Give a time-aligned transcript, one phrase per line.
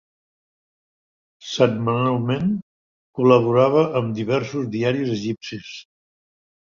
[1.49, 2.49] Setmanalment,
[3.19, 5.71] col·laborava amb diversos diaris egipcis.